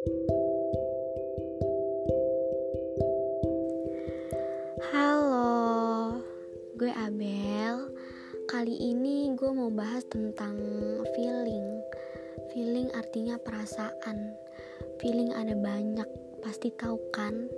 [0.00, 0.16] Halo,
[6.80, 7.92] gue Abel.
[8.48, 10.56] Kali ini gue mau bahas tentang
[11.12, 11.84] feeling.
[12.56, 14.32] Feeling artinya perasaan.
[15.04, 16.08] Feeling ada banyak,
[16.40, 17.52] pasti tahu kan?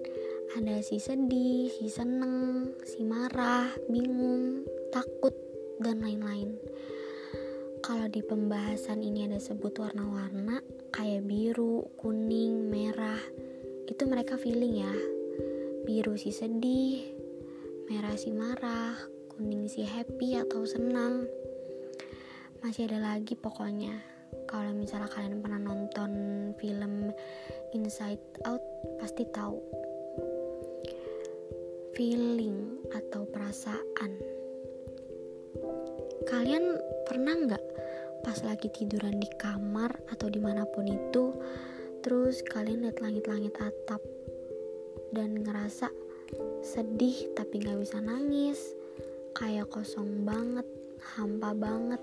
[0.59, 5.39] Ada si sedih, si seneng, si marah, bingung, takut,
[5.79, 6.59] dan lain-lain.
[7.93, 10.65] Kalau di pembahasan ini ada sebut warna-warna
[10.97, 13.21] kayak biru, kuning, merah,
[13.85, 14.95] itu mereka feeling ya.
[15.85, 17.05] Biru si sedih,
[17.93, 18.97] merah si marah,
[19.37, 21.29] kuning si happy atau senang.
[22.65, 24.01] Masih ada lagi pokoknya.
[24.49, 26.13] Kalau misalnya kalian pernah nonton
[26.57, 27.13] film
[27.77, 28.65] Inside Out,
[29.05, 29.61] pasti tahu.
[31.93, 34.42] Feeling atau perasaan.
[36.27, 37.65] Kalian pernah nggak
[38.23, 41.35] pas lagi tiduran di kamar atau di mana pun itu,
[42.03, 44.03] terus kalian lihat langit-langit atap
[45.13, 45.91] dan ngerasa
[46.65, 48.73] sedih tapi gak bisa nangis
[49.37, 50.65] kayak kosong banget
[51.19, 52.01] hampa banget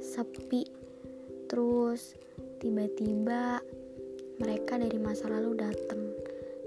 [0.00, 0.64] sepi.
[1.48, 2.14] Terus
[2.62, 3.60] tiba-tiba
[4.38, 6.14] mereka dari masa lalu datang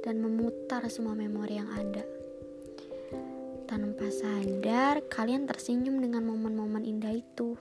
[0.03, 2.20] dan memutar semua memori yang ada
[3.71, 7.55] tanpa sadar kalian tersenyum dengan momen-momen indah itu.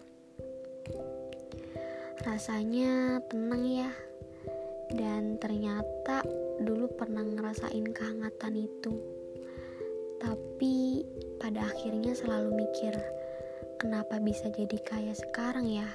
[2.26, 3.94] Rasanya tenang ya.
[4.90, 6.26] Dan ternyata
[6.58, 8.90] dulu pernah ngerasain kehangatan itu.
[10.18, 11.06] Tapi
[11.38, 12.90] pada akhirnya selalu mikir
[13.78, 15.86] kenapa bisa jadi kayak sekarang ya?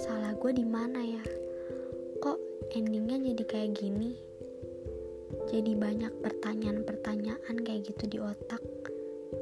[0.00, 1.24] Salah gue di mana ya?
[2.24, 4.16] Kok endingnya jadi kayak gini?
[5.52, 8.73] Jadi banyak pertanyaan-pertanyaan kayak gitu di otak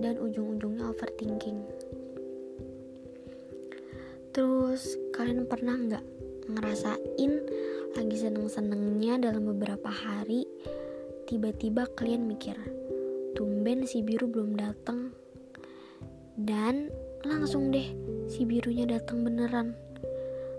[0.03, 1.63] dan ujung-ujungnya overthinking.
[4.35, 6.05] Terus kalian pernah nggak
[6.51, 7.33] ngerasain
[7.95, 10.49] lagi seneng-senengnya dalam beberapa hari
[11.31, 12.57] tiba-tiba kalian mikir
[13.37, 15.13] tumben si biru belum datang
[16.37, 16.89] dan
[17.23, 17.87] langsung deh
[18.27, 19.77] si birunya datang beneran.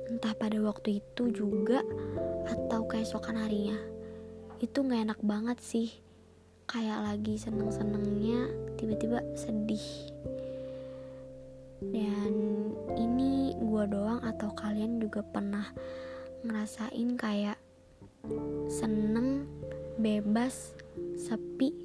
[0.07, 1.81] Entah pada waktu itu juga
[2.45, 3.79] atau keesokan harinya.
[4.61, 6.02] Itu nggak enak banget sih
[6.65, 8.47] kayak lagi seneng-senengnya
[8.79, 10.11] tiba-tiba sedih
[11.91, 12.33] dan
[12.95, 15.67] ini gua doang atau kalian juga pernah
[16.43, 17.59] ngerasain kayak
[18.71, 19.47] seneng
[19.99, 20.75] bebas
[21.19, 21.83] sepi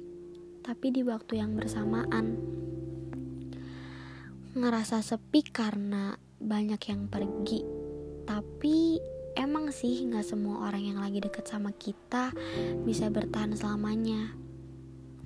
[0.63, 2.37] tapi di waktu yang bersamaan.
[4.53, 7.65] Ngerasa sepi karena banyak yang pergi,
[8.29, 9.01] tapi
[9.33, 12.29] emang sih nggak semua orang yang lagi deket sama kita
[12.85, 14.35] bisa bertahan selamanya.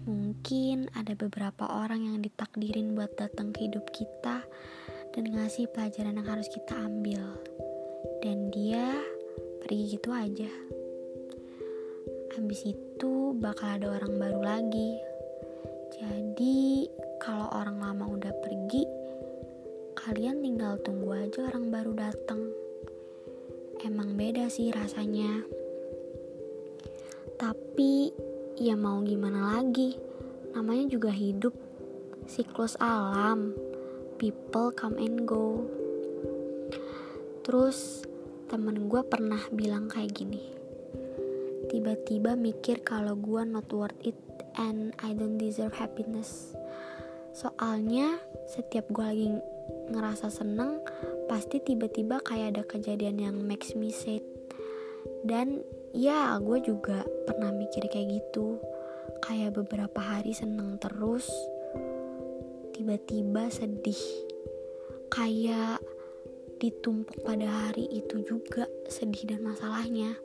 [0.04, 4.44] Mungkin ada beberapa orang yang ditakdirin buat datang ke hidup kita
[5.16, 7.24] dan ngasih pelajaran yang harus kita ambil.
[8.20, 8.92] Dan dia
[9.64, 10.52] pergi gitu aja.
[12.36, 15.14] Habis itu bakal ada orang baru lagi
[16.04, 16.90] jadi,
[17.22, 18.84] kalau orang lama udah pergi,
[19.94, 22.50] kalian tinggal tunggu aja orang baru datang.
[23.86, 25.46] Emang beda sih rasanya.
[27.38, 28.10] Tapi
[28.58, 29.98] ya mau gimana lagi?
[30.54, 31.54] Namanya juga hidup,
[32.30, 33.58] siklus alam.
[34.22, 35.66] People come and go.
[37.42, 38.06] Terus
[38.48, 40.54] temen gue pernah bilang kayak gini.
[41.74, 44.16] Tiba-tiba mikir kalau gue not worth it
[44.54, 46.54] and I don't deserve happiness.
[47.34, 49.28] Soalnya setiap gue lagi
[49.90, 50.86] ngerasa seneng,
[51.26, 54.22] pasti tiba-tiba kayak ada kejadian yang makes me sad.
[55.26, 58.60] Dan ya gue juga pernah mikir kayak gitu.
[59.24, 61.30] Kayak beberapa hari seneng terus,
[62.76, 64.04] tiba-tiba sedih.
[65.08, 65.80] Kayak
[66.60, 70.20] ditumpuk pada hari itu juga sedih dan masalahnya.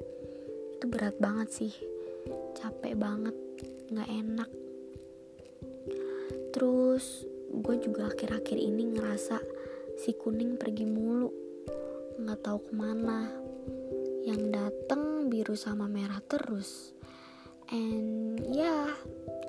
[0.74, 1.74] Itu berat banget sih.
[2.58, 3.36] Capek banget
[3.88, 4.50] nggak enak
[6.52, 7.22] terus
[7.54, 9.38] gue juga akhir-akhir ini ngerasa
[9.94, 11.30] si kuning pergi mulu
[12.18, 13.30] nggak tahu ke mana
[14.28, 16.92] yang dateng biru sama merah terus.
[17.72, 18.92] And yeah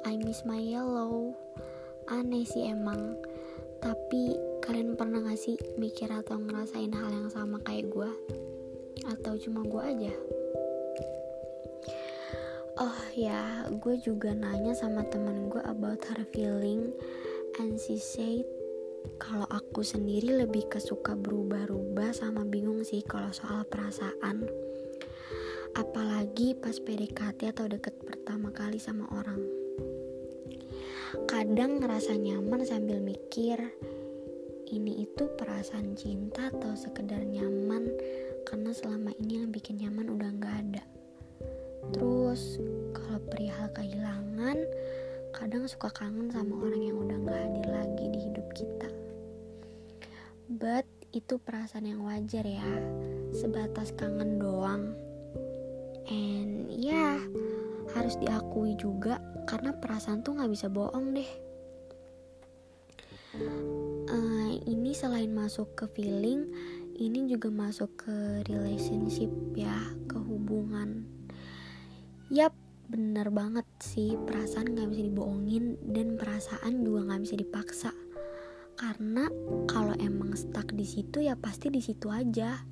[0.08, 1.36] I miss my yellow.
[2.08, 3.20] Aneh sih emang.
[3.84, 8.12] Tapi kalian pernah gak sih mikir atau ngerasain hal yang sama kayak gue
[9.08, 10.14] atau cuma gue aja?
[12.80, 16.96] Oh ya gue juga nanya sama temen gue about her feeling.
[17.60, 18.48] And she said
[19.20, 24.69] kalau aku sendiri lebih kesuka berubah-ubah sama bingung sih kalau soal perasaan
[25.80, 29.40] apalagi pas PDKT atau deket pertama kali sama orang.
[31.24, 33.56] Kadang ngerasa nyaman sambil mikir
[34.68, 37.88] ini itu perasaan cinta atau sekedar nyaman?
[38.44, 40.84] Karena selama ini yang bikin nyaman udah gak ada.
[41.96, 42.60] Terus
[42.92, 44.60] kalau perihal kehilangan
[45.32, 48.90] kadang suka kangen sama orang yang udah gak hadir lagi di hidup kita.
[50.52, 50.84] But
[51.16, 52.68] itu perasaan yang wajar ya.
[53.32, 55.09] Sebatas kangen doang
[56.10, 57.16] and ya yeah,
[57.94, 61.32] harus diakui juga karena perasaan tuh gak bisa bohong deh.
[64.10, 66.50] Uh, ini selain masuk ke feeling
[67.00, 69.74] ini juga masuk ke relationship ya
[70.10, 71.08] ke hubungan.
[72.30, 72.54] Yap
[72.90, 77.92] bener banget sih perasaan gak bisa dibohongin dan perasaan juga gak bisa dipaksa.
[78.76, 79.30] Karena
[79.70, 82.66] kalau emang stuck di situ ya pasti di situ aja.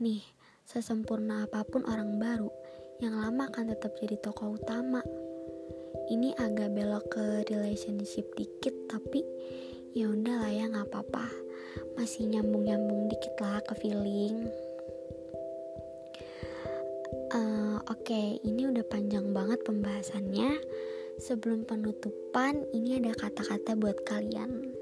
[0.00, 0.24] Nih
[0.64, 2.48] sesempurna apa pun orang baru
[3.04, 5.04] yang lama akan tetap jadi tokoh utama.
[6.08, 9.24] Ini agak belok ke relationship dikit tapi
[9.92, 11.26] ya udah lah ya nggak apa-apa.
[12.00, 14.48] Masih nyambung-nyambung dikit lah ke feeling.
[17.34, 20.60] Uh, oke okay, ini udah panjang banget pembahasannya.
[21.14, 24.74] Sebelum penutupan ini ada kata-kata buat kalian.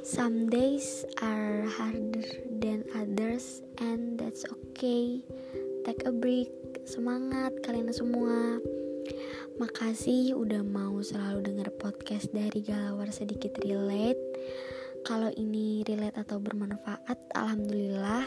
[0.00, 4.48] Some days are harder than others and that's
[4.80, 5.20] okay
[5.84, 6.48] take a break.
[6.88, 8.56] Semangat kalian semua.
[9.60, 14.16] Makasih udah mau selalu denger podcast dari Galawar Sedikit Relate.
[15.04, 18.24] Kalau ini relate atau bermanfaat, Alhamdulillah.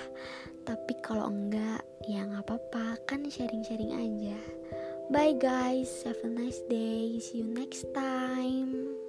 [0.62, 4.38] Tapi kalau enggak, ya nggak apa-apa, kan sharing-sharing aja.
[5.10, 9.03] Bye guys, have a nice day, see you next time